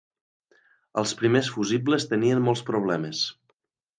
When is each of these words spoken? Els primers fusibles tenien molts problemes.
Els 1.01 1.13
primers 1.19 1.51
fusibles 1.57 2.09
tenien 2.13 2.43
molts 2.47 2.65
problemes. 2.71 3.23